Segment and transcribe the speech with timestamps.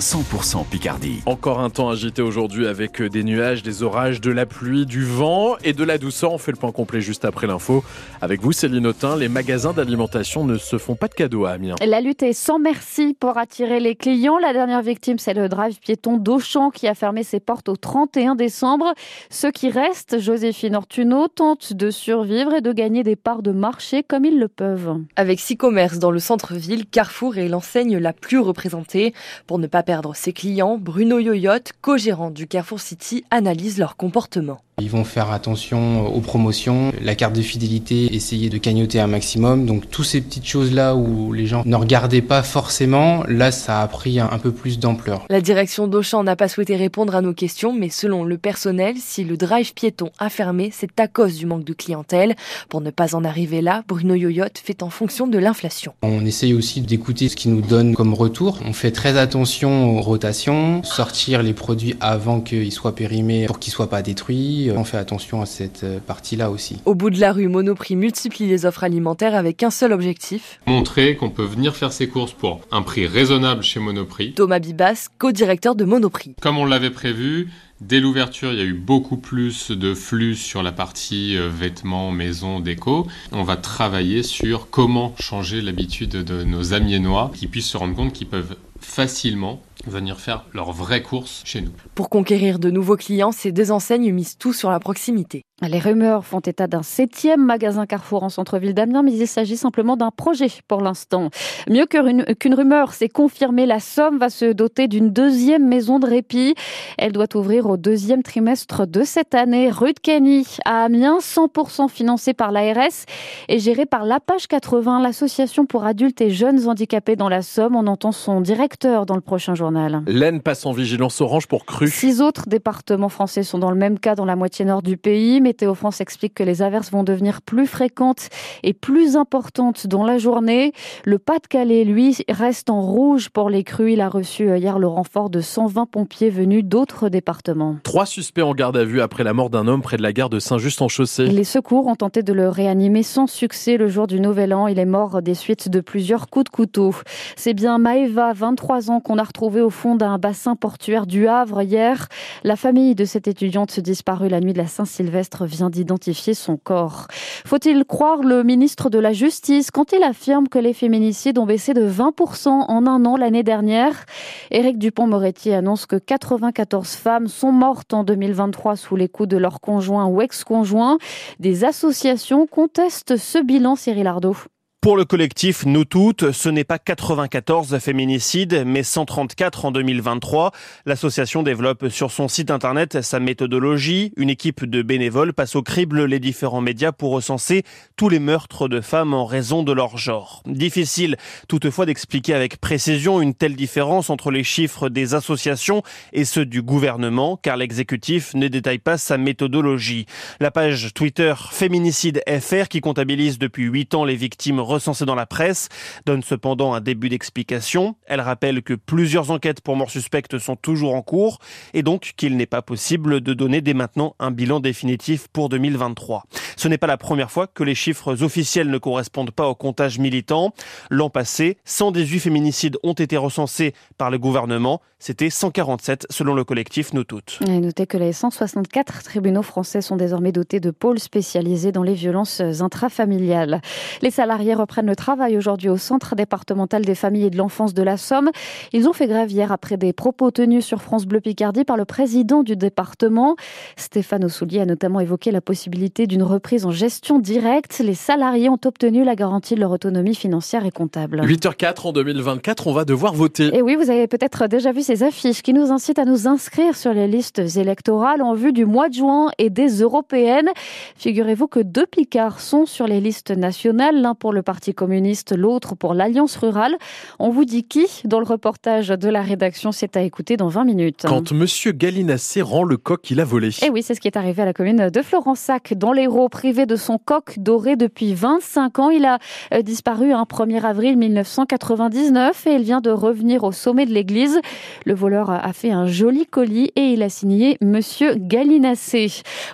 [0.00, 1.22] 100% Picardie.
[1.26, 5.56] Encore un temps agité aujourd'hui avec des nuages, des orages, de la pluie, du vent
[5.64, 6.32] et de la douceur.
[6.32, 7.82] On fait le point complet juste après l'info.
[8.20, 11.74] Avec vous, Céline Autin, les magasins d'alimentation ne se font pas de cadeaux à Amiens.
[11.84, 14.38] La lutte est sans merci pour attirer les clients.
[14.38, 18.36] La dernière victime, c'est le drive piéton d'Auchan qui a fermé ses portes au 31
[18.36, 18.94] décembre.
[19.30, 24.04] Ceux qui restent, Joséphine Ortuno, tentent de survivre et de gagner des parts de marché
[24.04, 24.96] comme ils le peuvent.
[25.16, 29.12] Avec six commerces dans le centre-ville, Carrefour est l'enseigne la plus représentée.
[29.48, 34.60] Pour ne pas perdre ses clients, Bruno Yoyotte, co-gérant du Carrefour City, analyse leur comportement.
[34.80, 39.66] Ils vont faire attention aux promotions, la carte de fidélité, essayer de cagnoter un maximum.
[39.66, 43.88] Donc toutes ces petites choses-là où les gens ne regardaient pas forcément, là ça a
[43.88, 45.24] pris un, peu plus d'ampleur.
[45.30, 49.24] La direction d'Auchan n'a pas souhaité répondre à nos questions, mais selon le personnel, si
[49.24, 52.36] le drive piéton a fermé, c'est à cause du manque de clientèle.
[52.68, 55.94] Pour ne pas en arriver là, Bruno Yoyotte fait en fonction de l'inflation.
[56.02, 58.60] On essaye aussi d'écouter ce qu'ils nous donnent comme retour.
[58.64, 63.72] On fait très attention aux rotations, sortir les produits avant qu'ils soient périmés pour qu'ils
[63.72, 66.80] soient pas détruits on fait attention à cette euh, partie-là aussi.
[66.84, 70.60] Au bout de la rue, Monoprix multiplie les offres alimentaires avec un seul objectif.
[70.66, 74.34] Montrer qu'on peut venir faire ses courses pour un prix raisonnable chez Monoprix.
[74.34, 76.34] Thomas Bibas, co-directeur de Monoprix.
[76.40, 77.48] Comme on l'avait prévu,
[77.80, 82.10] Dès l'ouverture, il y a eu beaucoup plus de flux sur la partie euh, vêtements,
[82.10, 83.06] maison, déco.
[83.30, 88.12] On va travailler sur comment changer l'habitude de nos amiénois qui puissent se rendre compte
[88.12, 91.72] qu'ils peuvent facilement venir faire leurs vraies courses chez nous.
[91.94, 95.42] Pour conquérir de nouveaux clients, ces deux enseignes misent tout sur la proximité.
[95.66, 99.96] Les rumeurs font état d'un septième magasin Carrefour en centre-ville d'Amiens, mais il s'agit simplement
[99.96, 101.30] d'un projet pour l'instant.
[101.68, 103.66] Mieux qu'une rumeur, c'est confirmé.
[103.66, 106.54] La Somme va se doter d'une deuxième maison de répit.
[106.96, 109.68] Elle doit ouvrir au deuxième trimestre de cette année.
[109.68, 113.06] Rue de Kenny à Amiens, 100% financée par l'ARS
[113.48, 117.74] et gérée par l'APAGE 80, l'association pour adultes et jeunes handicapés dans la Somme.
[117.74, 120.02] On entend son directeur dans le prochain journal.
[120.06, 121.88] L'Aisne passe en vigilance orange pour cru.
[121.88, 125.40] Six autres départements français sont dans le même cas dans la moitié nord du pays.
[125.48, 128.28] Météo France explique que les averses vont devenir plus fréquentes
[128.62, 130.74] et plus importantes dans la journée.
[131.06, 133.94] Le Pas-de-Calais, lui, reste en rouge pour les crues.
[133.94, 137.76] Il a reçu euh, hier le renfort de 120 pompiers venus d'autres départements.
[137.82, 140.28] Trois suspects en garde à vue après la mort d'un homme près de la gare
[140.28, 141.28] de Saint-Just-en-Chaussée.
[141.28, 144.66] Les secours ont tenté de le réanimer sans succès le jour du Nouvel An.
[144.66, 146.94] Il est mort des suites de plusieurs coups de couteau.
[147.36, 151.62] C'est bien Maëva, 23 ans, qu'on a retrouvé au fond d'un bassin portuaire du Havre
[151.62, 152.08] hier.
[152.44, 157.06] La famille de cette étudiante disparue la nuit de la Saint-Sylvestre vient d'identifier son corps.
[157.46, 161.74] Faut-il croire le ministre de la Justice quand il affirme que les féminicides ont baissé
[161.74, 164.04] de 20% en un an l'année dernière?
[164.50, 169.60] Éric Dupont-Moretti annonce que 94 femmes sont mortes en 2023 sous les coups de leur
[169.60, 170.98] conjoint ou ex-conjoint.
[171.38, 174.34] Des associations contestent ce bilan, Cyril Ardo.
[174.80, 180.52] Pour le collectif Nous Toutes, ce n'est pas 94 féminicides, mais 134 en 2023.
[180.86, 184.12] L'association développe sur son site internet sa méthodologie.
[184.16, 187.64] Une équipe de bénévoles passe au crible les différents médias pour recenser
[187.96, 190.44] tous les meurtres de femmes en raison de leur genre.
[190.46, 191.16] Difficile
[191.48, 196.62] toutefois d'expliquer avec précision une telle différence entre les chiffres des associations et ceux du
[196.62, 200.06] gouvernement, car l'exécutif ne détaille pas sa méthodologie.
[200.38, 205.26] La page Twitter Féminicide FR, qui comptabilise depuis 8 ans les victimes recensée dans la
[205.26, 205.68] presse,
[206.06, 207.96] donne cependant un début d'explication.
[208.06, 211.38] Elle rappelle que plusieurs enquêtes pour mort suspecte sont toujours en cours
[211.74, 216.24] et donc qu'il n'est pas possible de donner dès maintenant un bilan définitif pour 2023.
[216.56, 219.98] Ce n'est pas la première fois que les chiffres officiels ne correspondent pas au comptage
[219.98, 220.52] militant.
[220.90, 224.80] L'an passé, 118 féminicides ont été recensés par le gouvernement.
[225.00, 227.38] C'était 147 selon le collectif Nous Toutes.
[227.46, 232.40] Notez que les 164 tribunaux français sont désormais dotés de pôles spécialisés dans les violences
[232.40, 233.60] intrafamiliales.
[234.02, 237.82] Les salariés reprennent le travail aujourd'hui au Centre départemental des familles et de l'enfance de
[237.82, 238.30] la Somme.
[238.72, 241.84] Ils ont fait grève hier après des propos tenus sur France Bleu Picardie par le
[241.84, 243.36] président du département.
[243.76, 247.78] Stéphane Ossoulier a notamment évoqué la possibilité d'une reprise en gestion directe.
[247.78, 251.22] Les salariés ont obtenu la garantie de leur autonomie financière et comptable.
[251.22, 253.56] 8h04 en 2024, on va devoir voter.
[253.56, 256.76] Et oui, vous avez peut-être déjà vu ces affiches qui nous incitent à nous inscrire
[256.76, 260.50] sur les listes électorales en vue du mois de juin et des européennes.
[260.96, 265.74] Figurez-vous que deux Picards sont sur les listes nationales, l'un pour le Parti communiste, l'autre
[265.74, 266.78] pour l'Alliance rurale.
[267.18, 270.64] On vous dit qui dans le reportage de la rédaction C'est à écouter dans 20
[270.64, 271.02] minutes.
[271.06, 273.48] Quand Monsieur Galinassé rend le coq qu'il a volé.
[273.48, 276.30] Et eh oui, c'est ce qui est arrivé à la commune de Florensac, dans l'Hérault,
[276.30, 278.88] privé de son coq doré depuis 25 ans.
[278.88, 279.18] Il a
[279.52, 284.40] euh, disparu un 1er avril 1999 et il vient de revenir au sommet de l'église.
[284.86, 289.08] Le voleur a fait un joli colis et il a signé Monsieur Galinassé.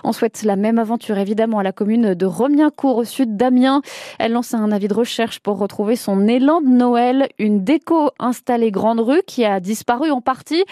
[0.05, 3.81] On souhaite la même aventure évidemment à la commune de Romiencourt au sud d'Amiens.
[4.19, 7.27] Elle lance un avis de recherche pour retrouver son élan de Noël.
[7.39, 10.63] Une déco installée Grande Rue qui a disparu en partie.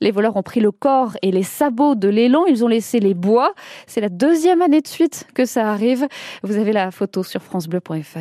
[0.00, 2.44] Les voleurs ont pris le corps et les sabots de l'élan.
[2.46, 3.54] Ils ont laissé les bois.
[3.86, 6.06] C'est la deuxième année de suite que ça arrive.
[6.42, 8.18] Vous avez la photo sur francebleu.fr.